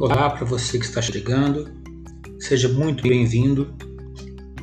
Olá 0.00 0.28
para 0.28 0.44
você 0.44 0.76
que 0.76 0.84
está 0.84 1.00
chegando, 1.00 1.70
seja 2.40 2.68
muito 2.68 3.06
bem-vindo. 3.06 3.72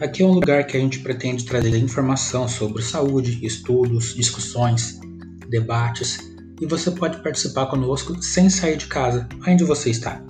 Aqui 0.01 0.23
é 0.23 0.25
um 0.25 0.33
lugar 0.33 0.67
que 0.67 0.75
a 0.75 0.79
gente 0.79 0.99
pretende 0.99 1.45
trazer 1.45 1.73
informação 1.77 2.49
sobre 2.49 2.83
saúde, 2.83 3.39
estudos, 3.41 4.13
discussões, 4.13 4.99
debates 5.47 6.19
e 6.59 6.65
você 6.65 6.91
pode 6.91 7.23
participar 7.23 7.67
conosco 7.67 8.21
sem 8.21 8.49
sair 8.49 8.75
de 8.75 8.87
casa, 8.87 9.27
onde 9.47 9.63
você 9.63 9.89
está. 9.89 10.21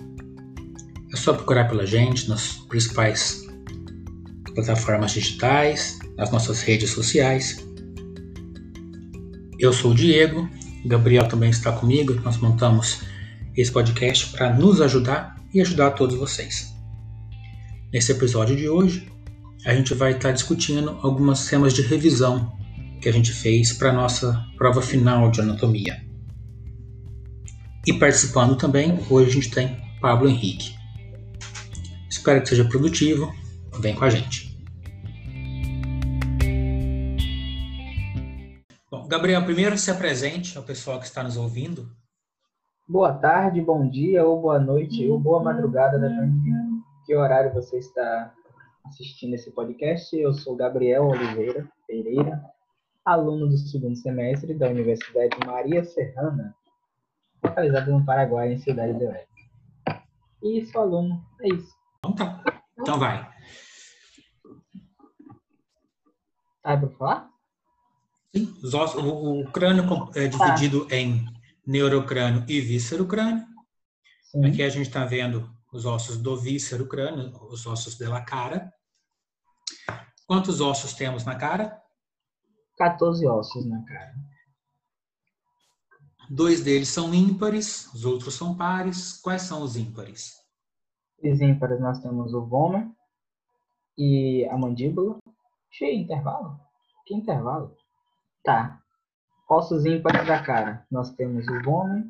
É 1.12 1.18
só 1.18 1.34
procurar 1.34 1.68
pela 1.68 1.86
gente 1.86 2.30
nas 2.30 2.58
principais 2.70 3.48
plataformas 4.54 5.14
digitais, 5.14 5.98
nas 6.16 6.32
nossas 6.32 6.62
redes 6.62 6.92
sociais. 6.92 7.58
Eu 9.58 9.74
sou 9.74 9.92
o 9.92 9.96
Diego, 9.96 10.48
Gabriel 10.86 11.28
também 11.28 11.50
está 11.50 11.72
comigo, 11.72 12.14
nós 12.24 12.38
montamos 12.38 13.02
esse 13.62 13.72
podcast 13.72 14.32
para 14.32 14.54
nos 14.54 14.82
ajudar 14.82 15.40
e 15.54 15.62
ajudar 15.62 15.92
todos 15.92 16.18
vocês. 16.18 16.74
Nesse 17.94 18.12
episódio 18.12 18.56
de 18.56 18.68
hoje, 18.68 19.12
a 19.66 19.74
gente 19.76 19.94
vai 19.94 20.14
estar 20.14 20.32
discutindo 20.32 20.98
algumas 21.02 21.46
temas 21.46 21.74
de 21.74 21.82
revisão 21.82 22.58
que 23.02 23.10
a 23.10 23.12
gente 23.12 23.32
fez 23.32 23.74
para 23.74 23.90
a 23.90 23.94
nossa 23.94 24.46
prova 24.58 24.82
final 24.82 25.30
de 25.30 25.42
anatomia. 25.42 26.02
E 27.86 27.94
participando 27.94 28.56
também, 28.56 29.00
hoje 29.10 29.30
a 29.30 29.34
gente 29.34 29.52
tem 29.52 29.78
Pablo 30.00 30.30
Henrique. 30.30 30.76
Espero 32.10 32.42
que 32.42 32.50
seja 32.50 32.66
produtivo. 32.66 33.34
Vem 33.80 33.96
com 33.96 34.06
a 34.06 34.10
gente. 34.10 34.52
Bom, 38.90 39.08
Gabriel, 39.08 39.44
primeiro 39.44 39.78
se 39.78 39.90
apresente 39.90 40.58
ao 40.58 40.64
pessoal 40.64 41.00
que 41.00 41.06
está 41.06 41.24
nos 41.24 41.38
ouvindo. 41.38 41.90
Boa 42.92 43.14
tarde, 43.14 43.62
bom 43.62 43.88
dia, 43.88 44.26
ou 44.26 44.42
boa 44.42 44.60
noite, 44.60 45.10
ou 45.10 45.18
boa 45.18 45.42
madrugada, 45.42 45.98
depende 45.98 46.42
de 46.42 46.52
que 47.06 47.16
horário 47.16 47.54
você 47.54 47.78
está 47.78 48.34
assistindo 48.84 49.34
esse 49.34 49.50
podcast. 49.50 50.14
Eu 50.14 50.34
sou 50.34 50.58
Gabriel 50.58 51.08
Oliveira 51.08 51.66
Pereira, 51.88 52.44
aluno 53.06 53.48
do 53.48 53.58
segundo 53.58 53.96
semestre 53.96 54.54
da 54.54 54.68
Universidade 54.68 55.38
Maria 55.46 55.86
Serrana, 55.86 56.54
localizada 57.42 57.90
no 57.90 58.06
Paraguai, 58.06 58.52
em 58.52 58.58
Cidade 58.58 59.00
de 59.00 59.06
Oeste. 59.06 59.50
E 60.44 60.66
sou 60.66 60.82
aluno, 60.82 61.24
é 61.40 61.48
isso. 61.48 61.74
Então 62.00 62.14
tá. 62.14 62.44
Então 62.78 63.00
vai. 63.00 63.26
Tá 66.62 66.76
para 66.76 66.90
falar? 66.90 67.30
Sim. 68.36 68.54
O, 68.98 69.40
o, 69.40 69.46
crânio 69.46 69.86
é 70.14 70.28
dividido 70.28 70.86
tá. 70.86 70.96
em 70.98 71.26
neurocrânio 71.66 72.46
e 72.48 72.60
víscero-crânio. 72.60 73.46
Aqui 74.46 74.64
a 74.64 74.70
gente 74.70 74.88
está 74.88 75.06
vendo 75.06 75.50
os 75.72 75.86
ossos 75.86 76.18
do 76.18 76.38
víscero-crânio, 76.38 77.32
os 77.50 77.66
ossos 77.66 77.98
da 77.98 78.22
cara. 78.22 78.74
Quantos 80.26 80.62
ossos 80.62 80.94
temos 80.94 81.26
na 81.26 81.36
cara? 81.36 81.82
14 82.78 83.28
ossos 83.28 83.66
na 83.66 83.84
cara. 83.84 84.14
Dois 86.30 86.64
deles 86.64 86.88
são 86.88 87.14
ímpares, 87.14 87.94
os 87.94 88.06
outros 88.06 88.34
são 88.36 88.56
pares. 88.56 89.20
Quais 89.22 89.42
são 89.42 89.62
os 89.62 89.76
ímpares? 89.76 90.34
Os 91.22 91.42
ímpares 91.42 91.80
nós 91.80 92.00
temos 92.00 92.34
o 92.34 92.46
vômer 92.46 92.90
e 93.98 94.48
a 94.50 94.58
mandíbula. 94.58 95.18
Cheio 95.70 96.00
intervalo? 96.00 96.60
Que 97.06 97.14
intervalo? 97.14 97.76
Tá. 98.44 98.81
Ossos 99.52 99.86
ímpares 99.86 100.26
da 100.26 100.42
cara. 100.42 100.88
Nós 100.90 101.14
temos 101.14 101.46
o 101.46 101.62
vômer 101.62 102.06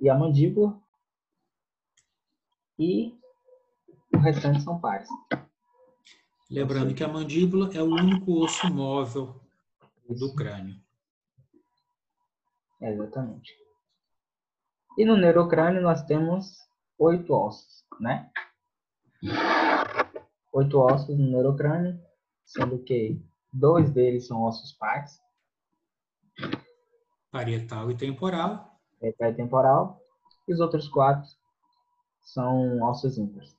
e 0.00 0.08
a 0.08 0.14
mandíbula. 0.14 0.80
E 2.78 3.18
o 4.14 4.18
restante 4.18 4.60
são 4.60 4.80
pares. 4.80 5.08
Lembrando 6.48 6.94
que 6.94 7.02
a 7.02 7.08
mandíbula 7.08 7.68
é 7.74 7.82
o 7.82 7.86
único 7.86 8.40
osso 8.40 8.72
móvel 8.72 9.40
do 10.08 10.32
crânio. 10.36 10.80
exatamente. 12.80 13.52
E 14.96 15.04
no 15.04 15.16
neurocrânio 15.16 15.82
nós 15.82 16.04
temos 16.04 16.60
oito 16.96 17.34
ossos, 17.34 17.84
né? 17.98 18.30
Oito 20.52 20.78
ossos 20.78 21.18
no 21.18 21.26
neurocrânio, 21.26 22.00
sendo 22.44 22.78
que 22.84 23.20
dois 23.52 23.90
deles 23.90 24.28
são 24.28 24.44
ossos 24.44 24.70
pares. 24.74 25.20
Parietal 27.34 27.90
e 27.90 27.96
temporal. 27.96 28.78
Parietal 29.00 29.30
e 29.30 29.34
temporal. 29.34 30.00
E 30.46 30.54
os 30.54 30.60
outros 30.60 30.86
quatro 30.86 31.28
são 32.22 32.80
ossos 32.80 33.18
ímpares. 33.18 33.58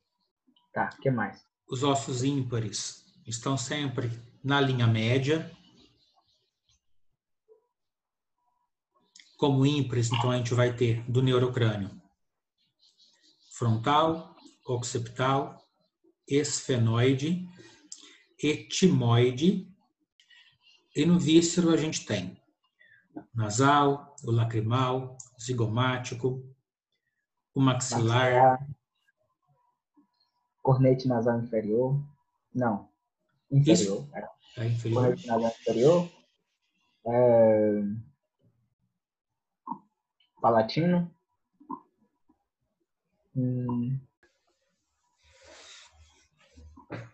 Tá, 0.73 0.89
o 0.93 1.01
que 1.01 1.11
mais? 1.11 1.45
Os 1.69 1.83
ossos 1.83 2.23
ímpares 2.23 3.03
estão 3.27 3.57
sempre 3.57 4.09
na 4.41 4.61
linha 4.61 4.87
média. 4.87 5.51
Como 9.37 9.65
ímpares, 9.65 10.09
então 10.09 10.31
a 10.31 10.37
gente 10.37 10.53
vai 10.53 10.73
ter 10.73 11.03
do 11.11 11.21
neurocrânio 11.21 11.91
frontal, 13.57 14.37
occipital, 14.65 15.67
esfenoide, 16.25 17.45
etimoide 18.41 19.69
e 20.95 21.05
no 21.05 21.19
víscero 21.19 21.71
a 21.71 21.77
gente 21.77 22.05
tem 22.05 22.37
nasal, 23.35 24.15
o 24.23 24.31
lacrimal, 24.31 25.17
o 25.37 25.41
zigomático, 25.41 26.43
o 27.53 27.59
maxilar, 27.61 28.33
maxilar 28.33 28.75
cornete 30.65 31.07
nasal 31.07 31.39
inferior. 31.39 32.03
Não, 32.53 32.89
inferior. 33.51 34.07
É 34.57 34.65
inferior. 34.65 35.03
Cornete 35.03 35.27
nasal 35.27 35.51
inferior. 35.51 36.11
É... 37.05 37.83
Palatino. 40.41 41.11
Hum. 43.35 43.99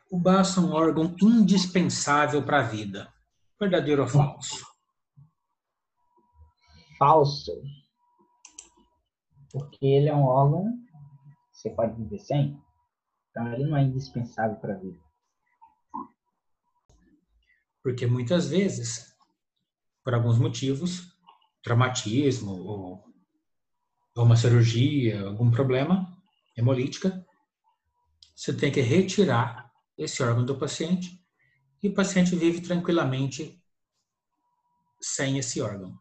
O 0.09 0.18
baço 0.18 0.59
é 0.59 0.64
um 0.64 0.72
órgão 0.72 1.16
indispensável 1.22 2.44
para 2.44 2.59
a 2.59 2.64
vida. 2.64 3.14
Verdadeiro 3.59 4.03
ou 4.03 4.08
falso? 4.08 4.66
Falso. 7.01 7.63
Porque 9.51 9.84
ele 9.84 10.07
é 10.07 10.13
um 10.16 10.23
órgão 10.23 10.79
você 11.51 11.72
pode 11.72 11.95
viver 11.95 12.19
sem. 12.19 12.62
Então, 13.29 13.51
ele 13.53 13.66
não 13.66 13.75
é 13.75 13.81
indispensável 13.81 14.57
para 14.57 14.75
a 14.75 14.78
vida. 14.78 15.00
Porque 17.81 18.06
muitas 18.06 18.50
vezes, 18.50 19.16
por 20.03 20.13
alguns 20.13 20.38
motivos, 20.38 21.17
traumatismo 21.63 22.51
ou, 22.51 23.03
uma 24.16 24.35
cirurgia, 24.35 25.25
algum 25.25 25.50
problema, 25.50 26.16
hemolítica, 26.56 27.25
você 28.35 28.56
tem 28.56 28.72
que 28.72 28.81
retirar 28.81 29.72
esse 29.97 30.22
órgão 30.22 30.45
do 30.45 30.57
paciente 30.57 31.19
e 31.81 31.90
o 31.90 31.94
paciente 31.95 32.35
vive 32.35 32.61
tranquilamente 32.61 33.59
sem 35.00 35.40
esse 35.40 35.61
órgão. 35.61 36.00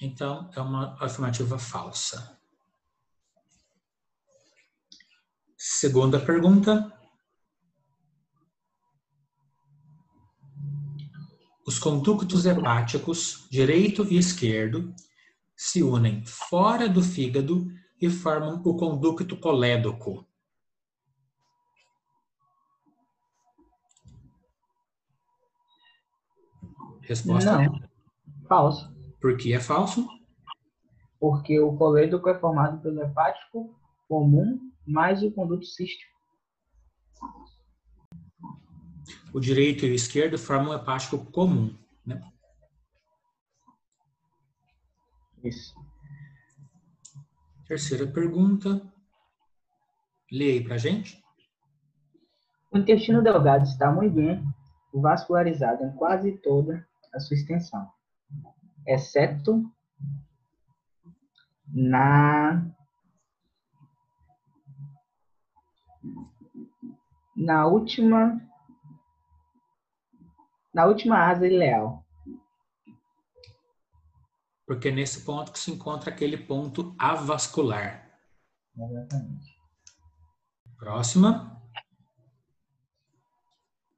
Então, 0.00 0.50
é 0.54 0.60
uma 0.60 0.96
afirmativa 1.02 1.58
falsa. 1.58 2.38
Segunda 5.56 6.20
pergunta. 6.20 6.92
Os 11.66 11.78
conductos 11.78 12.46
hepáticos 12.46 13.48
direito 13.50 14.04
e 14.04 14.16
esquerdo 14.16 14.94
se 15.56 15.82
unem 15.82 16.24
fora 16.24 16.88
do 16.88 17.02
fígado 17.02 17.66
e 18.00 18.10
formam 18.10 18.62
o 18.64 18.76
conducto 18.76 19.36
colédoco. 19.38 20.28
Resposta? 27.00 27.58
Não. 27.62 27.88
Falso. 28.46 28.95
Por 29.20 29.36
que 29.36 29.52
é 29.52 29.60
falso? 29.60 30.06
Porque 31.18 31.58
o 31.58 31.76
colédoco 31.76 32.28
é 32.28 32.38
formado 32.38 32.80
pelo 32.80 33.02
hepático 33.02 33.74
comum 34.08 34.70
mais 34.86 35.22
o 35.22 35.30
conduto 35.32 35.64
cístico. 35.64 36.14
O 39.32 39.40
direito 39.40 39.84
e 39.84 39.90
o 39.90 39.94
esquerdo 39.94 40.38
formam 40.38 40.72
um 40.72 40.76
hepático 40.76 41.24
comum, 41.30 41.76
né? 42.04 42.22
Isso. 45.42 45.74
Terceira 47.66 48.06
pergunta. 48.06 48.80
Lê 50.30 50.52
aí 50.52 50.64
pra 50.64 50.78
gente. 50.78 51.22
O 52.72 52.78
intestino 52.78 53.22
delgado 53.22 53.64
está 53.64 53.90
muito 53.90 54.14
bem 54.14 54.44
vascularizado 54.92 55.84
em 55.84 55.92
quase 55.92 56.32
toda 56.38 56.86
a 57.14 57.20
sua 57.20 57.36
extensão, 57.36 57.88
exceto 58.86 59.70
na 61.66 62.72
na 67.36 67.66
última 67.66 68.40
na 70.72 70.86
última 70.86 71.28
asa 71.28 71.46
ileal. 71.46 72.04
Porque 74.66 74.88
é 74.88 74.90
nesse 74.90 75.24
ponto 75.24 75.52
que 75.52 75.58
se 75.58 75.70
encontra 75.70 76.10
aquele 76.10 76.36
ponto 76.36 76.94
avascular. 76.98 78.06
Exatamente. 78.76 79.56
Próxima. 80.76 81.62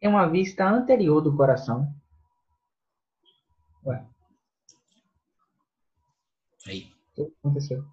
É 0.01 0.09
uma 0.09 0.29
vista 0.29 0.69
anterior 0.69 1.21
do 1.21 1.37
coração. 1.37 1.93
Ué. 3.85 4.07
Aí. 6.67 6.93
O 7.17 7.27
que 7.27 7.33
aconteceu? 7.39 7.85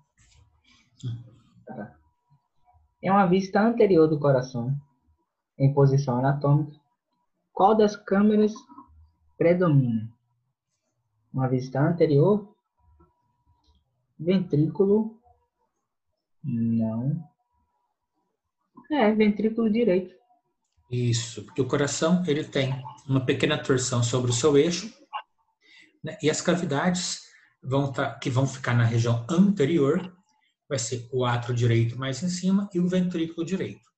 Tá. 1.66 1.98
É 3.02 3.12
uma 3.12 3.26
vista 3.26 3.62
anterior 3.62 4.08
do 4.08 4.20
coração, 4.20 4.76
em 5.58 5.74
posição 5.74 6.20
anatômica. 6.20 6.80
Qual 7.54 7.76
das 7.76 7.96
câmeras 7.96 8.54
predomina? 9.38 10.12
Uma 11.34 11.48
vista 11.48 11.80
anterior? 11.80 12.56
Ventrículo? 14.20 15.20
Não. 16.44 17.24
É, 18.92 19.12
ventrículo 19.12 19.70
direito. 19.70 20.16
Isso, 20.90 21.44
porque 21.44 21.62
o 21.62 21.68
coração 21.68 22.24
ele 22.28 22.44
tem 22.44 22.72
uma 23.08 23.26
pequena 23.26 23.62
torção 23.62 24.04
sobre 24.04 24.30
o 24.32 24.34
seu 24.34 24.56
eixo 24.58 24.94
né, 26.04 26.18
e 26.22 26.30
as 26.30 26.42
cavidades 26.42 27.26
vão 27.66 27.92
tá, 27.92 28.18
que 28.20 28.30
vão 28.30 28.48
ficar 28.48 28.74
na 28.76 28.84
região 28.84 29.26
anterior 29.30 30.16
vai 30.68 30.80
ser 30.80 31.08
o 31.12 31.26
átrio 31.26 31.56
direito 31.56 31.98
mais 31.98 32.22
em 32.24 32.30
cima 32.30 32.70
e 32.74 32.80
o 32.80 32.88
ventrículo 32.88 33.46
direito. 33.46 33.90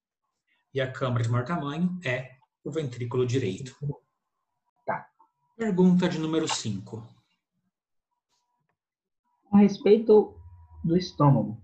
E 0.73 0.81
a 0.81 0.91
câmara 0.91 1.23
de 1.23 1.29
maior 1.29 1.45
tamanho 1.45 1.99
é 2.03 2.37
o 2.63 2.71
ventrículo 2.71 3.25
direito. 3.25 3.75
Tá. 4.85 5.07
Pergunta 5.55 6.09
de 6.09 6.19
número 6.19 6.47
5. 6.47 7.07
Com 9.45 9.57
respeito 9.57 10.37
do 10.83 10.97
estômago, 10.97 11.61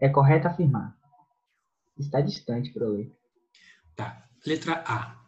é 0.00 0.08
correto 0.08 0.48
afirmar. 0.48 0.96
Está 1.96 2.20
distante 2.20 2.72
para 2.72 2.88
ler. 2.88 3.16
Tá. 3.94 4.28
Letra 4.44 4.84
A. 4.86 5.24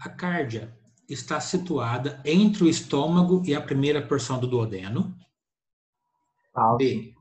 A 0.00 0.08
cárdia 0.08 0.78
está 1.08 1.40
situada 1.40 2.20
entre 2.24 2.64
o 2.64 2.68
estômago 2.68 3.42
e 3.46 3.54
a 3.54 3.60
primeira 3.60 4.06
porção 4.06 4.38
do 4.38 4.46
duodeno. 4.46 5.16
B. 6.76 7.14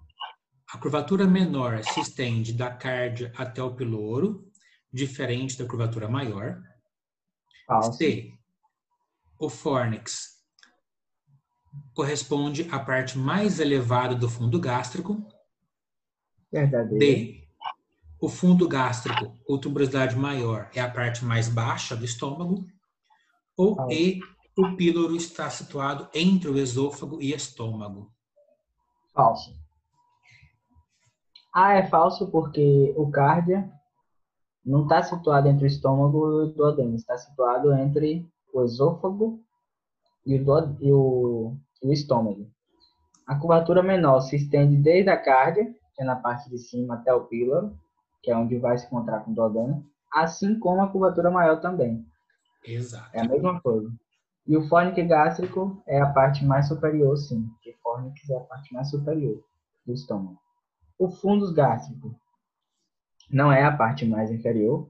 A 0.74 0.78
curvatura 0.78 1.25
menor 1.25 1.81
se 1.84 2.01
estende 2.01 2.51
da 2.51 2.69
cárdia 2.69 3.31
até 3.38 3.63
o 3.63 3.74
piloro, 3.74 4.51
diferente 4.92 5.57
da 5.57 5.66
curvatura 5.66 6.10
maior. 6.10 6.62
C. 7.94 8.34
O 9.39 9.50
fórnix 9.50 10.38
corresponde 11.94 12.68
à 12.72 12.80
parte 12.80 13.18
mais 13.18 13.60
elevada 13.60 14.16
do 14.16 14.30
fundo 14.30 14.60
gástrico. 14.60 15.25
Verdadeiro. 16.51 17.00
D. 17.00 17.48
O 18.19 18.28
fundo 18.28 18.68
gástrico, 18.68 19.38
ou 19.48 19.60
tuberosidade 19.60 20.16
maior, 20.16 20.72
é 20.74 20.81
a 20.81 20.90
parte 20.90 21.24
mais 21.24 21.48
baixa 21.48 21.95
do 21.95 22.04
estômago. 22.04 22.66
Ou 23.57 23.75
Falso. 23.75 23.94
E. 23.94 24.19
O 24.56 24.75
píloro 24.75 25.15
está 25.15 25.51
situado 25.51 26.09
entre 26.15 26.50
o 26.50 26.57
esôfago 26.57 27.21
e 27.21 27.31
estômago. 27.31 28.12
Falso. 29.13 29.54
A 31.54 31.74
é 31.74 31.86
falso 31.86 32.31
porque 32.31 32.92
o 32.98 33.09
cárdia 33.12 33.71
não 34.65 34.83
está 34.83 35.04
situado 35.04 35.48
entre 35.48 35.65
o 35.65 35.68
estômago 35.68 36.18
e 36.18 36.45
o 36.45 36.54
duodeno, 36.54 36.95
está 36.95 37.18
situado 37.18 37.71
entre 37.74 38.27
o 38.51 38.63
esôfago 38.63 39.39
e 40.25 40.39
o, 40.39 40.75
e 40.81 40.92
o, 40.92 41.57
e 41.83 41.88
o 41.88 41.94
estômago. 41.94 42.50
A 43.27 43.36
curvatura 43.36 43.83
menor 43.83 44.21
se 44.21 44.38
estende 44.38 44.75
desde 44.75 45.09
a 45.09 45.21
cárdia, 45.21 45.71
que 45.95 46.01
é 46.01 46.06
na 46.06 46.15
parte 46.15 46.50
de 46.50 46.57
cima, 46.57 46.95
até 46.95 47.13
o 47.13 47.25
píloro, 47.25 47.77
que 48.24 48.31
é 48.31 48.36
onde 48.36 48.57
vai 48.57 48.77
se 48.77 48.88
encontrar 48.88 49.19
com 49.19 49.31
o 49.31 49.36
duodeno, 49.36 49.86
assim 50.12 50.57
como 50.59 50.81
a 50.81 50.89
curvatura 50.89 51.30
maior 51.30 51.62
também. 51.62 52.06
Exato. 52.65 53.09
É 53.13 53.21
a 53.21 53.27
mesma 53.27 53.62
coisa. 53.62 53.92
E 54.48 54.56
o 54.56 54.68
fórnix 54.68 55.07
gástrico 55.07 55.81
é 55.86 56.01
a 56.01 56.09
parte 56.12 56.45
mais 56.45 56.68
superior, 56.68 57.15
sim. 57.18 57.48
Porque 57.50 57.75
fórnix 57.83 58.30
é 58.30 58.38
a 58.38 58.42
parte 58.42 58.74
mais 58.74 58.89
superior 58.89 59.44
do 59.86 59.94
estômago. 59.94 60.39
O 60.98 61.09
fundus 61.09 61.51
gástrico 61.51 62.15
não 63.30 63.51
é 63.51 63.63
a 63.63 63.75
parte 63.75 64.06
mais 64.06 64.31
inferior, 64.31 64.89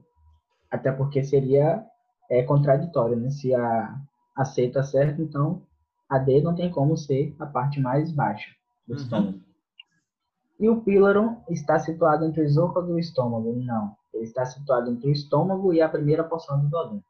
até 0.70 0.92
porque 0.92 1.22
seria 1.24 1.84
é, 2.30 2.42
contraditório, 2.42 3.16
né? 3.16 3.30
Se 3.30 3.54
a, 3.54 3.96
a 4.36 4.44
C 4.44 4.66
está 4.66 4.82
certa, 4.82 5.20
então 5.20 5.62
a 6.08 6.18
D 6.18 6.40
não 6.40 6.54
tem 6.54 6.70
como 6.70 6.96
ser 6.96 7.34
a 7.38 7.46
parte 7.46 7.80
mais 7.80 8.12
baixa 8.12 8.50
do 8.86 8.94
Uhum. 8.94 9.00
estômago. 9.00 9.40
E 10.58 10.68
o 10.68 10.80
píloro 10.82 11.36
está 11.48 11.78
situado 11.78 12.24
entre 12.24 12.40
o 12.40 12.44
esôfago 12.44 12.90
e 12.90 12.94
o 12.94 12.98
estômago? 12.98 13.52
Não. 13.56 13.96
Ele 14.12 14.24
está 14.24 14.44
situado 14.44 14.90
entre 14.90 15.08
o 15.08 15.12
estômago 15.12 15.72
e 15.72 15.80
a 15.80 15.88
primeira 15.88 16.24
porção 16.24 16.60
do 16.60 16.68
duodeno. 16.68 17.04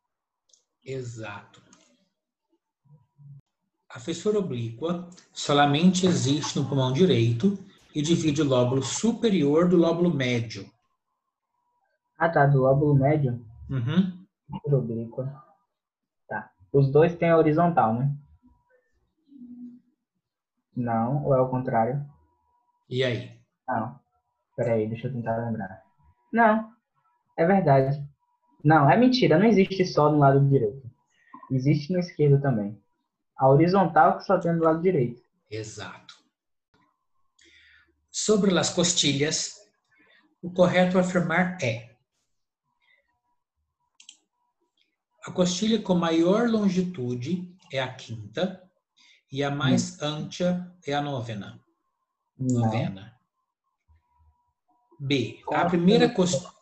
Exato. 0.85 1.63
A 3.91 3.99
fissura 3.99 4.39
oblíqua 4.39 5.09
solamente 5.33 6.07
existe 6.07 6.59
no 6.59 6.69
pulmão 6.69 6.93
direito 6.93 7.59
e 7.95 8.03
divide 8.03 8.43
o 8.43 8.45
lóbulo 8.49 8.83
superior 8.83 9.69
do 9.69 9.77
lóbulo 9.77 10.13
médio. 10.13 10.71
Ah, 12.19 12.29
tá, 12.29 12.47
do 12.47 12.59
lóbulo 12.63 12.95
médio, 12.95 13.45
Uhum. 13.71 14.27
oblíqua. 14.67 15.43
Tá. 16.29 16.51
Os 16.73 16.91
dois 16.91 17.15
têm 17.17 17.31
a 17.31 17.37
horizontal, 17.39 17.95
né? 17.95 18.15
Não, 20.77 21.25
ou 21.25 21.35
é 21.35 21.41
o 21.41 21.49
contrário? 21.49 22.05
E 22.89 23.03
aí? 23.03 23.41
Não. 23.67 23.99
Peraí, 24.57 24.89
deixa 24.89 25.09
eu 25.09 25.13
tentar 25.13 25.37
lembrar. 25.37 25.83
Não, 26.33 26.73
é 27.37 27.45
verdade. 27.47 28.08
Não, 28.69 28.91
é 28.91 28.99
mentira, 28.99 29.39
não 29.39 29.47
existe 29.47 29.83
só 29.87 30.13
no 30.13 30.19
lado 30.19 30.47
direito. 30.47 30.91
Existe 31.51 31.91
no 31.91 31.99
esquerdo 31.99 32.39
também. 32.39 32.79
A 33.35 33.49
horizontal 33.49 34.19
que 34.19 34.25
só 34.25 34.39
tem 34.39 34.55
do 34.55 34.63
lado 34.63 34.83
direito. 34.83 35.23
Exato. 35.51 36.15
Sobre 38.11 38.59
as 38.59 38.69
costilhas, 38.69 39.55
o 40.43 40.53
correto 40.53 40.99
afirmar 40.99 41.57
é: 41.63 41.97
a 45.25 45.31
costilha 45.31 45.81
com 45.81 45.95
maior 45.95 46.47
longitude 46.47 47.51
é 47.73 47.81
a 47.81 47.91
quinta 47.91 48.71
e 49.33 49.43
a 49.43 49.51
mais 49.51 50.03
ântia 50.03 50.71
é 50.87 50.93
a 50.93 51.01
novena. 51.01 51.59
Não. 52.39 52.61
novena. 52.61 53.19
B. 55.01 55.43
A 55.51 55.65
primeira 55.65 56.11
costilha. 56.11 56.58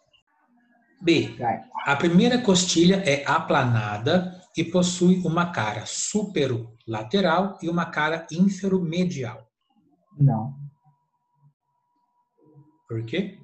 B. 1.01 1.37
A 1.85 1.97
primeira 1.97 2.41
costilha 2.41 3.03
é 3.07 3.25
aplanada 3.27 4.41
e 4.57 4.65
possui 4.65 5.21
uma 5.25 5.53
cara 5.53 5.85
superolateral 5.87 7.59
e 7.63 7.69
uma 7.69 7.87
cara 7.87 8.27
inferomedial. 8.31 9.47
Não, 10.19 10.55
Por 12.89 13.05
quê? 13.05 13.39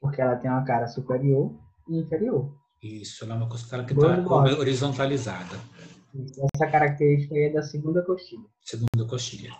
porque 0.00 0.20
ela 0.20 0.36
tem 0.36 0.50
uma 0.50 0.64
cara 0.64 0.86
superior 0.86 1.58
e 1.88 1.98
inferior. 1.98 2.56
Isso, 2.82 3.24
ela 3.24 3.34
é 3.34 3.36
uma 3.38 3.48
costela 3.48 3.84
que 3.84 3.92
está 3.92 4.06
horizontalizada. 4.06 5.56
Essa 6.54 6.70
característica 6.70 7.34
aí 7.34 7.44
é 7.44 7.52
da 7.52 7.62
segunda 7.62 8.02
costilha. 8.02 8.44
Segunda 8.62 9.04
costilha. 9.08 9.52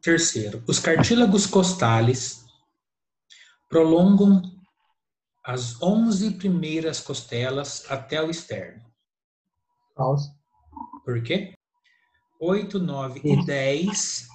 Terceiro, 0.00 0.62
os 0.68 0.78
cartílagos 0.78 1.46
costales 1.46 2.46
prolongam 3.68 4.40
as 5.48 5.80
11 5.82 6.32
primeiras 6.32 7.00
costelas 7.00 7.90
até 7.90 8.22
o 8.22 8.28
externo. 8.30 8.84
Falso. 9.96 10.30
Por 11.06 11.22
quê? 11.22 11.54
8, 12.38 12.78
9 12.78 13.20
e 13.24 13.32
Isso. 13.34 13.46
10 13.46 14.28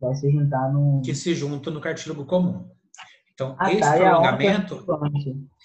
Vai 0.00 0.14
se 0.16 0.30
juntar 0.32 0.72
no. 0.72 1.00
que 1.04 1.14
se 1.14 1.32
juntam 1.32 1.72
no 1.72 1.80
cartílago 1.80 2.26
comum. 2.26 2.68
Então, 3.32 3.54
Ah, 3.56 3.70
esse 3.70 3.80
tá, 3.82 3.96
e 3.98 4.04
a 4.04 4.10
prolongamento, 4.10 4.84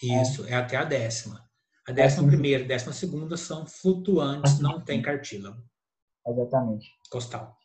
é 0.04 0.22
isso, 0.22 0.46
é 0.46 0.54
até 0.54 0.78
a 0.78 0.84
décima. 0.84 1.44
A 1.88 1.92
décima 1.92 2.22
sim. 2.24 2.28
primeira 2.30 2.64
e 2.64 2.68
décima 2.68 2.94
segunda 2.94 3.36
são 3.36 3.66
flutuantes, 3.66 4.60
não 4.60 4.80
tem 4.80 5.02
cartílago 5.02 5.60
Exatamente. 6.28 6.88
costal. 7.10 7.58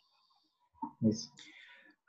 Isso. 1.03 1.31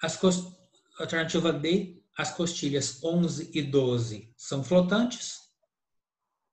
As 0.01 0.15
cos- 0.15 0.57
Alternativa 0.97 1.51
D, 1.51 1.98
as 2.19 2.31
costilhas 2.31 3.01
11 3.01 3.49
e 3.53 3.61
12 3.61 4.33
são 4.35 4.61
flotantes. 4.61 5.39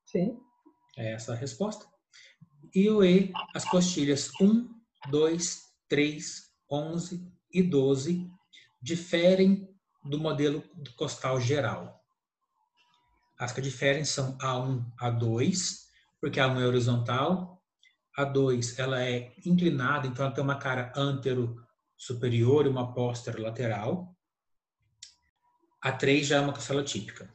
Sim. 0.05 0.39
É 0.97 1.15
essa 1.15 1.33
a 1.33 1.35
resposta. 1.35 1.85
E 2.73 2.89
o 2.89 3.03
E, 3.03 3.33
as 3.53 3.65
costilhas 3.65 4.31
1, 4.41 4.69
2, 5.11 5.63
3, 5.89 6.53
11 6.71 7.33
e 7.53 7.65
12 7.65 8.31
diferem 8.81 9.69
do 10.05 10.21
modelo 10.21 10.63
costal 10.95 11.41
geral. 11.41 12.01
As 13.37 13.51
que 13.51 13.61
diferem 13.61 14.05
são 14.05 14.39
A1, 14.39 14.85
A2, 14.97 15.81
porque 16.21 16.39
A1 16.39 16.61
é 16.61 16.67
horizontal, 16.67 17.61
A2 18.17 18.79
ela 18.79 19.03
é 19.03 19.35
inclinada, 19.45 20.07
então 20.07 20.25
ela 20.25 20.35
tem 20.35 20.45
uma 20.45 20.61
cara 20.61 20.93
antero 20.95 21.57
superior 21.97 22.67
e 22.67 22.69
uma 22.69 22.95
póstero 22.95 23.43
lateral. 23.43 24.16
A3 25.87 26.25
já 26.25 26.37
é 26.39 26.41
uma 26.41 26.53
costela 26.53 26.83
típica. 26.83 27.33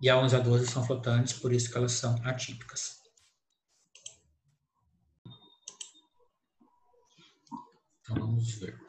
E 0.00 0.08
a 0.08 0.16
11 0.16 0.34
e 0.34 0.38
a 0.38 0.40
12 0.40 0.66
são 0.66 0.86
flotantes, 0.86 1.34
por 1.34 1.52
isso 1.52 1.70
que 1.70 1.76
elas 1.76 1.92
são 1.92 2.18
atípicas. 2.24 3.02
Então 8.00 8.16
vamos 8.16 8.52
ver. 8.54 8.80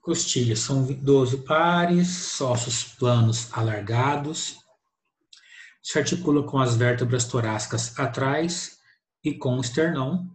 Costilhas 0.00 0.60
são 0.60 0.90
12 0.90 1.44
pares, 1.44 2.40
ossos 2.40 2.82
planos 2.82 3.52
alargados. 3.52 4.58
Se 5.82 5.98
articula 5.98 6.42
com 6.48 6.58
as 6.58 6.76
vértebras 6.76 7.26
torácicas 7.26 7.98
atrás 7.98 8.80
e 9.22 9.34
com 9.34 9.58
o 9.58 9.60
esternão, 9.60 10.34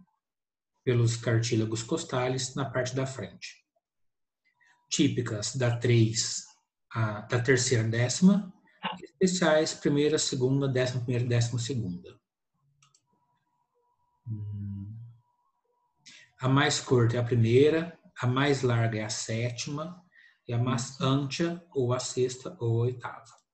pelos 0.84 1.16
cartílagos 1.16 1.82
costales 1.82 2.54
na 2.54 2.64
parte 2.64 2.94
da 2.94 3.04
frente. 3.04 3.65
Típicas 4.88 5.56
da 5.56 5.76
3 5.76 6.44
a, 6.94 7.20
da 7.22 7.40
terceira 7.40 7.84
décima, 7.84 8.52
especiais 9.02 9.74
primeira, 9.74 10.18
segunda, 10.18 10.68
décima 10.68 11.02
primeira, 11.02 11.28
décima 11.28 11.58
segunda. 11.58 12.18
Hum. 14.26 14.96
A 16.40 16.48
mais 16.48 16.80
curta 16.80 17.16
é 17.16 17.20
a 17.20 17.24
primeira, 17.24 17.98
a 18.20 18.26
mais 18.26 18.62
larga 18.62 18.98
é 18.98 19.04
a 19.04 19.10
sétima, 19.10 20.02
e 20.46 20.52
a 20.52 20.58
mais 20.58 21.00
ântia, 21.00 21.62
ou 21.74 21.92
a 21.92 21.98
sexta, 21.98 22.56
ou 22.60 22.82
a 22.82 22.86
oitava. 22.86 23.45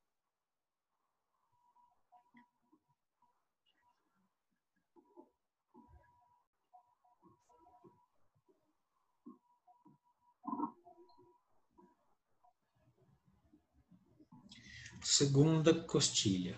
Segunda 15.02 15.74
costilha. 15.84 16.56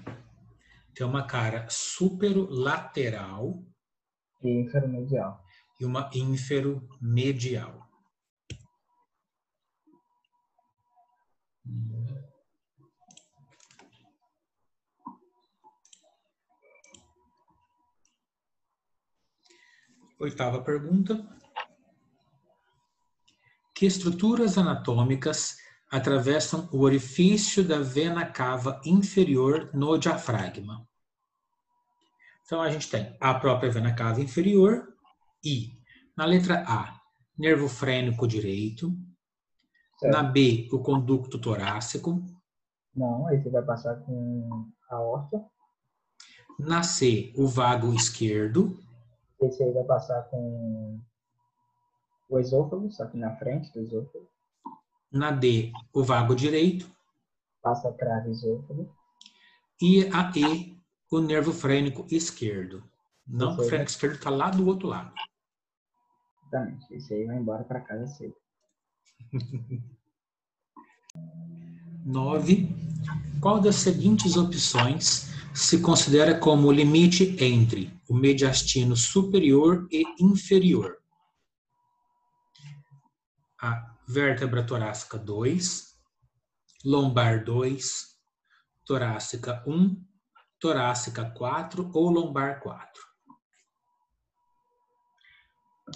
Tem 0.95 1.07
uma 1.07 1.27
cara 1.27 1.67
superolateral 1.71 3.65
e 4.43 4.61
inferomedial. 4.61 5.43
E 5.81 5.85
uma 5.85 6.11
inferomedial. 6.15 7.89
Oitava 20.21 20.63
pergunta. 20.63 21.27
Que 23.75 23.87
estruturas 23.87 24.59
anatômicas 24.59 25.57
atravessam 25.97 26.69
o 26.73 26.81
orifício 26.81 27.63
da 27.63 27.79
vena 27.79 28.27
cava 28.27 28.81
inferior 28.85 29.71
no 29.73 29.97
diafragma? 29.97 30.87
Então 32.45 32.61
a 32.61 32.69
gente 32.71 32.91
tem 32.91 33.17
a 33.21 33.35
própria 33.35 33.71
vena 33.71 33.95
cava 33.95 34.21
inferior 34.21 34.89
e, 35.45 35.79
na 36.17 36.25
letra 36.25 36.65
A, 36.67 37.01
nervo 37.39 37.69
frênico 37.69 38.27
direito, 38.27 38.93
Certo. 39.99 40.13
Na 40.13 40.23
B, 40.23 40.69
o 40.73 40.81
conducto 40.81 41.39
torácico. 41.39 42.21
Não, 42.95 43.25
você 43.25 43.49
vai 43.49 43.63
passar 43.63 43.97
com 44.01 44.69
a 44.91 44.97
aorta. 44.97 45.45
Na 46.59 46.83
C, 46.83 47.33
o 47.37 47.47
vago 47.47 47.93
esquerdo. 47.95 48.77
Esse 49.41 49.63
aí 49.63 49.73
vai 49.73 49.85
passar 49.85 50.23
com 50.25 51.01
o 52.29 52.39
esôfago, 52.39 52.91
só 52.91 53.07
que 53.07 53.17
na 53.17 53.37
frente 53.37 53.73
do 53.73 53.81
esôfago. 53.81 54.29
Na 55.15 55.31
D, 55.31 55.73
o 55.93 56.03
vago 56.03 56.35
direito. 56.35 56.91
Passa 57.63 57.89
do 57.91 58.31
esôfago. 58.31 58.93
E 59.81 60.09
a 60.09 60.33
E, 60.33 60.77
o 61.09 61.21
nervo 61.21 61.53
frênico 61.53 62.05
esquerdo. 62.11 62.83
Não, 63.25 63.57
o 63.57 63.63
frênico 63.63 63.91
esquerdo 63.91 64.17
está 64.17 64.29
lá 64.29 64.51
do 64.51 64.67
outro 64.67 64.89
lado. 64.89 65.15
Exatamente. 66.43 66.93
Esse 66.93 67.15
aí 67.15 67.27
vai 67.27 67.37
embora 67.37 67.63
para 67.63 67.81
casa 67.81 68.09
cedo. 68.09 68.35
9. 72.05 72.69
Qual 73.41 73.61
das 73.61 73.77
seguintes 73.77 74.37
opções 74.37 75.33
se 75.55 75.81
considera 75.81 76.37
como 76.37 76.67
o 76.67 76.73
limite 76.73 77.37
entre 77.43 77.97
o 78.09 78.15
mediastino 78.15 78.97
superior 78.97 79.87
e 79.93 80.05
inferior? 80.21 80.99
A 83.63 83.94
vértebra 84.07 84.63
torácica 84.63 85.19
2, 85.19 85.95
lombar 86.85 87.45
2, 87.45 88.15
torácica 88.85 89.63
1, 89.67 90.05
torácica 90.59 91.31
4 91.31 91.91
ou 91.95 92.11
lombar 92.11 92.61
4. 92.61 93.03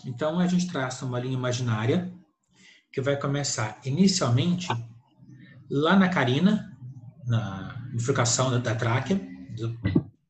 Então 0.04 0.38
a 0.38 0.46
gente 0.46 0.70
traça 0.70 1.04
uma 1.04 1.18
linha 1.18 1.34
imaginária 1.34 2.12
que 2.92 3.00
vai 3.00 3.16
começar 3.16 3.80
inicialmente 3.84 4.68
lá 5.70 5.96
na 5.96 6.08
carina, 6.08 6.76
na 7.26 7.74
bifurcação 7.92 8.50
da, 8.50 8.58
da 8.58 8.74
tráquea, 8.74 9.20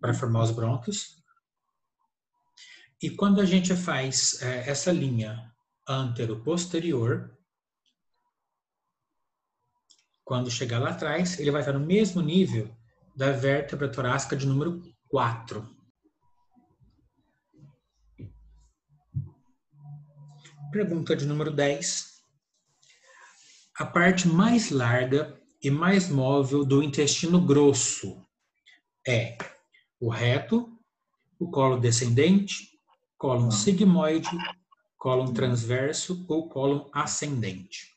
para 0.00 0.14
formar 0.14 0.42
os 0.42 0.50
brônquios. 0.50 1.16
E 3.00 3.11
quando 3.11 3.40
a 3.40 3.44
gente 3.44 3.75
faz 3.76 4.42
é, 4.42 4.68
essa 4.70 4.90
linha 4.90 5.52
antero-posterior, 5.88 7.38
quando 10.28 10.50
chegar 10.50 10.78
lá 10.78 10.90
atrás, 10.90 11.40
ele 11.40 11.50
vai 11.50 11.62
estar 11.62 11.73
no 11.73 11.80
mesmo 11.80 12.20
nível 12.20 12.70
da 13.16 13.32
vértebra 13.32 13.90
torácica 13.90 14.37
de 14.37 14.47
número 14.47 14.82
4. 15.08 15.66
Pergunta 20.70 21.16
de 21.16 21.25
número 21.25 21.50
10. 21.50 22.23
A 23.78 23.87
parte 23.87 24.28
mais 24.28 24.70
larga 24.70 25.35
e 25.62 25.70
mais 25.70 26.11
móvel 26.11 26.62
do 26.62 26.82
intestino 26.82 27.40
grosso 27.40 28.23
é 29.06 29.38
o 29.99 30.11
reto, 30.11 30.78
o 31.38 31.50
colo 31.50 31.80
descendente, 31.80 32.78
colo 33.16 33.50
sigmoide, 33.50 34.28
colo 34.99 35.32
transverso 35.32 36.26
ou 36.28 36.50
colo 36.50 36.90
ascendente. 36.92 37.97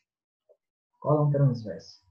Colo 0.98 1.30
transverso. 1.30 2.01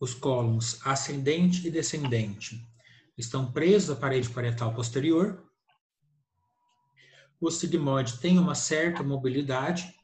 Os 0.00 0.14
cólons 0.14 0.84
ascendente 0.84 1.68
e 1.68 1.70
descendente 1.70 2.66
estão 3.16 3.52
presos 3.52 3.90
à 3.90 3.96
parede 3.96 4.30
parietal 4.30 4.74
posterior 4.74 5.50
o 7.40 7.50
sigmoide 7.50 8.18
tem 8.18 8.38
uma 8.38 8.54
certa 8.54 9.02
mobilidade, 9.02 9.94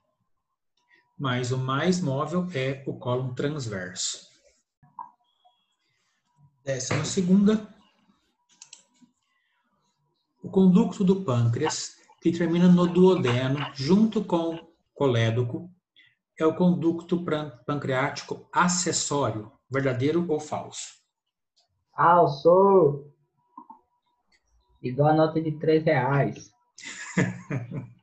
mas 1.19 1.53
o 1.53 1.59
mais 1.59 2.01
móvel 2.01 2.49
é 2.55 2.83
o 2.87 2.95
cólon 2.95 3.35
transverso. 3.35 4.27
Décima 6.65 7.05
segunda, 7.05 7.69
o 10.43 10.49
conducto 10.49 11.05
do 11.05 11.23
pâncreas, 11.25 11.97
que 12.23 12.33
termina 12.33 12.69
no 12.69 12.87
duodeno, 12.87 13.71
junto 13.75 14.25
com 14.25 14.55
o 14.55 14.73
colédoco, 14.95 15.71
é 16.39 16.47
o 16.47 16.55
conducto 16.55 17.23
pancreático 17.67 18.49
acessório, 18.51 19.53
verdadeiro 19.71 20.25
ou 20.29 20.41
falso? 20.41 20.97
Falso! 21.95 23.11
Igual 24.83 25.09
a 25.09 25.15
nota 25.15 25.41
de 25.41 25.53
três 25.59 25.85
reais. 25.85 26.53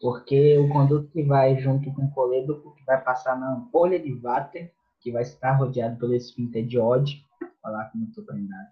Porque 0.00 0.58
o 0.58 0.68
conduto 0.68 1.10
que 1.10 1.22
vai 1.22 1.58
junto 1.58 1.92
com 1.92 2.04
o 2.04 2.10
colédoco, 2.12 2.74
que 2.74 2.84
vai 2.84 3.02
passar 3.02 3.38
na 3.38 3.54
ampolha 3.54 3.98
de 3.98 4.14
váter, 4.14 4.72
que 5.00 5.10
vai 5.10 5.22
estar 5.22 5.52
rodeado 5.52 5.98
pelo 5.98 6.14
esfíncter 6.14 6.66
de 6.66 6.78
Oddi, 6.78 7.24
falar 7.62 7.90
como 7.90 8.04
estou 8.04 8.24
prendado, 8.24 8.68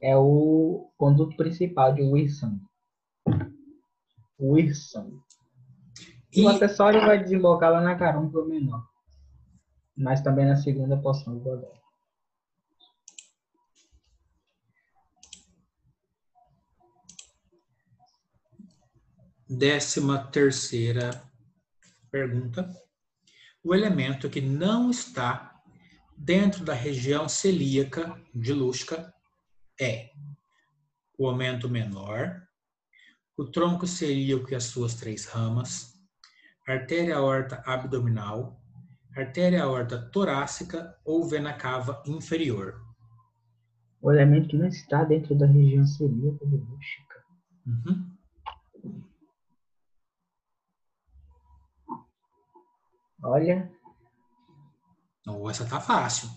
é 0.00 0.16
o 0.16 0.90
conduto 0.96 1.36
principal 1.36 1.94
de 1.94 2.02
Wilson. 2.02 2.60
Wilson. 4.38 5.20
E 6.32 6.42
o 6.42 6.48
acessório 6.48 7.00
vai 7.00 7.18
desembocar 7.18 7.72
lá 7.72 7.80
na 7.80 7.96
carúncula 7.96 8.46
menor. 8.46 8.84
Mas 9.96 10.20
também 10.20 10.46
na 10.46 10.56
segunda 10.56 10.96
porção 10.96 11.34
do 11.34 11.40
godó. 11.40 11.76
décima 19.48 20.18
terceira 20.18 21.22
pergunta. 22.10 22.68
O 23.62 23.74
elemento 23.74 24.28
que 24.28 24.40
não 24.40 24.90
está 24.90 25.54
dentro 26.16 26.64
da 26.64 26.74
região 26.74 27.28
celíaca 27.28 28.20
de 28.34 28.52
Lusca 28.52 29.12
é 29.80 30.10
o 31.18 31.28
aumento 31.28 31.68
menor, 31.68 32.42
o 33.36 33.44
tronco 33.44 33.86
celíaco 33.86 34.50
e 34.50 34.54
as 34.54 34.64
suas 34.64 34.94
três 34.94 35.26
ramas, 35.26 35.94
artéria 36.66 37.16
aorta 37.16 37.62
abdominal, 37.66 38.55
artéria 39.16 39.64
aorta 39.64 39.98
torácica 40.10 40.94
ou 41.04 41.26
vena 41.26 41.54
cava 41.54 42.02
inferior. 42.06 42.84
O 44.00 44.12
elemento 44.12 44.48
que 44.48 44.56
não 44.56 44.66
está 44.66 45.04
dentro 45.04 45.34
da 45.34 45.46
região 45.46 45.86
celíaca 45.86 46.46
de 46.46 46.56
Lusca. 46.56 47.24
Uhum. 47.66 48.16
Olha. 53.22 53.72
Oh, 55.26 55.50
essa 55.50 55.66
tá 55.66 55.80
fácil. 55.80 56.28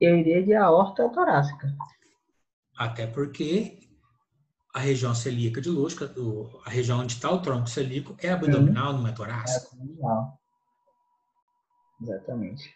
Eu 0.00 0.18
iria 0.18 0.44
de 0.44 0.54
aorta 0.54 1.08
torácica. 1.08 1.74
Até 2.76 3.06
porque 3.06 3.80
a 4.74 4.80
região 4.80 5.14
celíaca 5.14 5.60
de 5.60 5.70
Lusca, 5.70 6.12
a 6.66 6.68
região 6.68 7.00
onde 7.00 7.14
está 7.14 7.30
o 7.30 7.40
tronco 7.40 7.70
celíaco, 7.70 8.14
é 8.18 8.30
abdominal, 8.30 8.92
não 8.92 9.06
é 9.06 9.12
torácico. 9.12 9.74
É 9.76 9.80
abdominal. 9.80 10.38
Exatamente. 12.00 12.74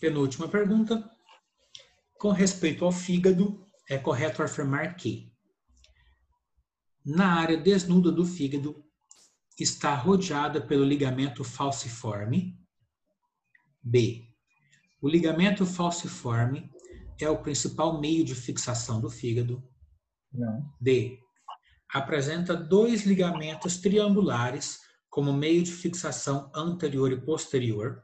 Penúltima 0.00 0.48
pergunta. 0.48 1.10
Com 2.18 2.30
respeito 2.30 2.84
ao 2.84 2.92
fígado, 2.92 3.66
é 3.88 3.98
correto 3.98 4.42
afirmar 4.42 4.96
que 4.96 5.32
na 7.04 7.40
área 7.40 7.56
desnuda 7.56 8.10
do 8.10 8.24
fígado 8.24 8.84
está 9.58 9.94
rodeada 9.94 10.60
pelo 10.60 10.84
ligamento 10.84 11.44
falciforme. 11.44 12.58
B. 13.82 14.28
O 15.00 15.08
ligamento 15.08 15.66
falciforme 15.66 16.70
é 17.20 17.28
o 17.28 17.42
principal 17.42 18.00
meio 18.00 18.24
de 18.24 18.34
fixação 18.34 19.00
do 19.00 19.10
fígado. 19.10 19.62
D. 20.80 21.18
Apresenta 21.92 22.56
dois 22.56 23.04
ligamentos 23.04 23.78
triangulares 23.78 24.80
como 25.08 25.32
meio 25.32 25.62
de 25.62 25.72
fixação 25.72 26.50
anterior 26.54 27.12
e 27.12 27.20
posterior. 27.20 28.02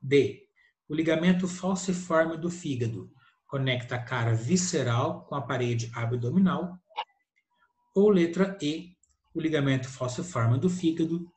D. 0.00 0.46
O 0.88 0.94
ligamento 0.94 1.48
falciforme 1.48 2.36
do 2.36 2.50
fígado 2.50 3.12
conecta 3.46 3.96
a 3.96 4.02
cara 4.02 4.34
visceral 4.34 5.24
com 5.24 5.34
a 5.34 5.42
parede 5.42 5.90
abdominal. 5.94 6.78
Ou 7.94 8.08
letra 8.08 8.56
E, 8.62 8.96
o 9.34 9.40
ligamento 9.40 9.88
falciforme 9.88 10.58
do 10.58 10.70
fígado 10.70 11.28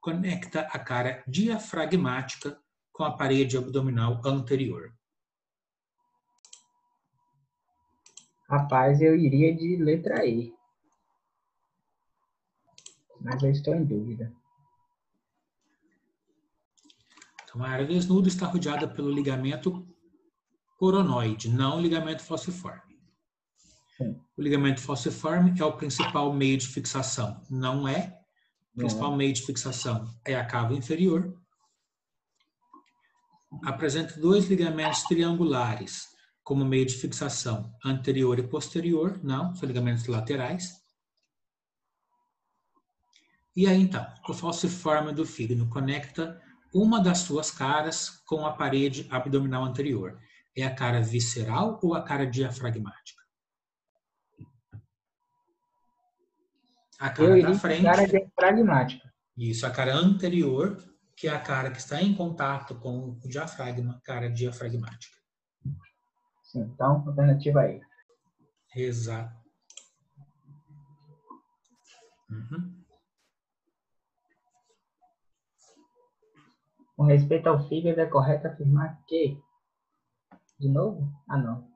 conecta 0.00 0.60
a 0.60 0.78
cara 0.78 1.24
diafragmática 1.26 2.56
com 2.92 3.02
a 3.02 3.16
parede 3.16 3.58
abdominal 3.58 4.22
anterior. 4.24 4.95
Rapaz, 8.48 9.00
eu 9.00 9.16
iria 9.16 9.54
de 9.54 9.76
letra 9.76 10.24
E. 10.24 10.54
Mas 13.20 13.42
eu 13.42 13.50
estou 13.50 13.74
em 13.74 13.84
dúvida. 13.84 14.32
Então, 17.42 17.64
a 17.64 17.68
área 17.68 17.86
desnuda 17.86 18.28
está 18.28 18.46
rodeada 18.46 18.86
pelo 18.86 19.10
ligamento 19.10 19.84
coronoide, 20.78 21.48
não 21.48 21.80
ligamento 21.80 22.22
falciforme. 22.22 22.96
Sim. 23.96 24.20
O 24.36 24.42
ligamento 24.42 24.80
falciforme 24.80 25.58
é 25.58 25.64
o 25.64 25.76
principal 25.76 26.32
meio 26.32 26.58
de 26.58 26.68
fixação. 26.68 27.42
Não 27.50 27.88
é. 27.88 28.16
O 28.74 28.78
principal 28.78 29.10
não. 29.10 29.16
meio 29.16 29.32
de 29.32 29.42
fixação 29.42 30.06
é 30.24 30.36
a 30.36 30.44
cava 30.44 30.74
inferior. 30.74 31.34
Apresenta 33.64 34.20
dois 34.20 34.44
ligamentos 34.46 35.02
triangulares 35.04 36.15
como 36.46 36.64
meio 36.64 36.86
de 36.86 36.94
fixação 36.94 37.74
anterior 37.84 38.38
e 38.38 38.46
posterior. 38.46 39.18
Não, 39.20 39.52
são 39.56 39.66
ligamentos 39.66 40.06
laterais. 40.06 40.80
E 43.56 43.66
aí, 43.66 43.82
então, 43.82 44.06
o 44.28 44.32
falciforme 44.32 45.12
do 45.12 45.26
fígado 45.26 45.68
conecta 45.68 46.40
uma 46.72 47.02
das 47.02 47.18
suas 47.18 47.50
caras 47.50 48.22
com 48.24 48.46
a 48.46 48.52
parede 48.52 49.08
abdominal 49.10 49.64
anterior. 49.64 50.20
É 50.56 50.64
a 50.64 50.72
cara 50.72 51.02
visceral 51.02 51.80
ou 51.82 51.94
a 51.94 52.02
cara 52.04 52.24
diafragmática? 52.24 53.20
A 57.00 57.10
cara 57.10 57.42
da 57.42 57.54
frente. 57.58 57.82
Cara 57.82 58.06
diafragmática. 58.06 59.12
Isso, 59.36 59.66
a 59.66 59.70
cara 59.70 59.96
anterior, 59.96 60.80
que 61.16 61.26
é 61.26 61.32
a 61.32 61.40
cara 61.40 61.72
que 61.72 61.78
está 61.78 62.00
em 62.00 62.14
contato 62.14 62.76
com 62.76 63.18
o 63.20 63.28
diafragma, 63.28 64.00
cara 64.04 64.30
diafragmática. 64.30 65.16
Sim, 66.46 66.62
então, 66.62 67.04
alternativa 67.06 67.60
aí. 67.60 67.80
Exato. 68.74 69.34
Uhum. 72.30 72.84
Com 76.96 77.04
respeito 77.04 77.48
ao 77.48 77.68
fígado, 77.68 78.00
é 78.00 78.06
correto 78.06 78.46
afirmar 78.46 79.00
que 79.06 79.38
de 80.58 80.68
novo? 80.68 81.12
Ah, 81.28 81.36
não. 81.36 81.68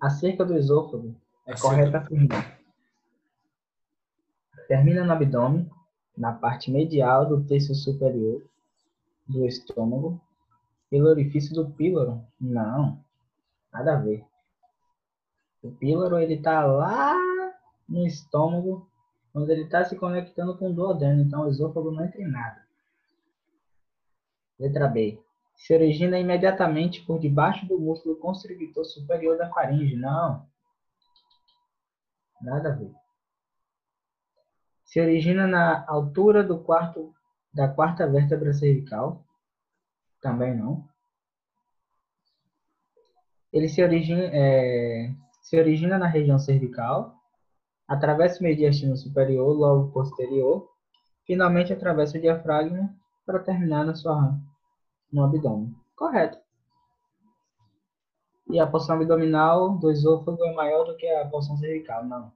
Acerca 0.00 0.44
do 0.44 0.56
esôfago, 0.56 1.14
é 1.46 1.52
Acerca. 1.52 1.68
correto 1.68 1.96
afirmar. 1.96 2.58
Termina 4.66 5.04
no 5.04 5.12
abdômen, 5.12 5.70
na 6.16 6.32
parte 6.32 6.70
medial 6.70 7.26
do 7.28 7.44
terço 7.44 7.74
superior 7.74 8.42
do 9.26 9.44
estômago, 9.44 10.20
pelo 10.88 11.08
orifício 11.08 11.54
do 11.54 11.70
píloro. 11.70 12.24
Não, 12.40 13.03
nada 13.74 13.92
a 13.92 14.00
ver. 14.00 14.24
O 15.62 15.70
píloro, 15.70 16.18
ele 16.18 16.40
tá 16.40 16.64
lá 16.64 17.14
no 17.86 18.06
estômago, 18.06 18.88
onde 19.34 19.52
ele 19.52 19.64
está 19.64 19.84
se 19.84 19.96
conectando 19.96 20.56
com 20.56 20.70
o 20.70 20.72
duodeno, 20.72 21.20
então 21.20 21.42
o 21.42 21.48
esôfago 21.48 21.90
não 21.90 22.04
entra 22.04 22.22
em 22.22 22.30
nada. 22.30 22.64
Letra 24.58 24.88
B 24.88 25.22
se 25.56 25.72
origina 25.72 26.18
imediatamente 26.18 27.02
por 27.02 27.18
debaixo 27.18 27.66
do 27.66 27.78
músculo 27.78 28.16
constrictor 28.16 28.84
superior 28.84 29.38
da 29.38 29.48
faringe. 29.50 29.96
Não. 29.96 30.46
Nada 32.40 32.70
a 32.70 32.72
ver. 32.72 32.92
Se 34.84 35.00
origina 35.00 35.46
na 35.46 35.84
altura 35.88 36.42
do 36.42 36.58
quarto, 36.58 37.14
da 37.52 37.68
quarta 37.68 38.06
vértebra 38.06 38.52
cervical. 38.52 39.24
Também 40.20 40.56
não. 40.56 40.88
Ele 43.54 43.68
se 43.68 43.80
origina, 43.80 44.24
é, 44.32 45.14
se 45.40 45.56
origina 45.56 45.96
na 45.96 46.08
região 46.08 46.40
cervical, 46.40 47.14
atravessa 47.86 48.40
o 48.40 48.42
mediastino 48.42 48.96
superior, 48.96 49.56
logo 49.56 49.92
posterior, 49.92 50.68
finalmente 51.24 51.72
atravessa 51.72 52.18
o 52.18 52.20
diafragma 52.20 52.92
para 53.24 53.38
terminar 53.38 53.84
na 53.84 53.94
sua 53.94 54.36
no 55.12 55.22
abdômen. 55.22 55.72
Correto. 55.94 56.36
E 58.50 58.58
a 58.58 58.66
porção 58.66 58.96
abdominal 58.96 59.78
do 59.78 59.88
esôfago 59.88 60.44
é 60.44 60.52
maior 60.52 60.84
do 60.84 60.96
que 60.96 61.06
a 61.06 61.24
porção 61.28 61.56
cervical? 61.56 62.04
Não. 62.04 62.32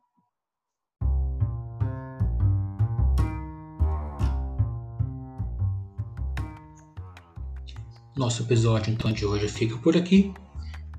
Nosso 8.16 8.44
episódio 8.44 8.92
então 8.92 9.10
de 9.10 9.26
hoje 9.26 9.48
fica 9.48 9.76
por 9.78 9.96
aqui. 9.96 10.32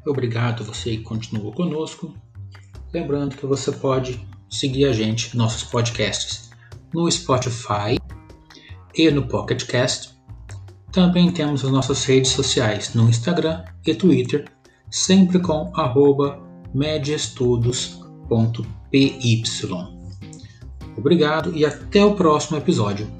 Obrigado 0.06 0.64
você 0.64 0.98
que 0.98 1.04
continuou 1.04 1.52
conosco. 1.52 2.14
Lembrando 2.94 3.36
que 3.36 3.46
você 3.46 3.72
pode 3.72 4.20
seguir 4.50 4.86
a 4.86 4.94
gente, 4.94 5.38
nossos 5.38 5.64
podcasts, 5.64 6.50
no 6.94 7.10
Spotify 7.12 8.00
e 8.96 9.12
no 9.12 9.28
Pocket 9.28 9.66
Cast 9.66 10.20
também 10.92 11.32
temos 11.32 11.64
as 11.64 11.72
nossas 11.72 12.04
redes 12.06 12.32
sociais 12.32 12.96
no 12.96 13.08
Instagram 13.08 13.64
e 13.86 13.94
Twitter, 13.94 14.46
sempre 14.90 15.38
com 15.40 15.72
arroba 15.76 16.42
mediaestudos.py. 16.74 19.44
Obrigado 20.98 21.56
e 21.56 21.64
até 21.64 22.04
o 22.04 22.16
próximo 22.16 22.58
episódio. 22.58 23.19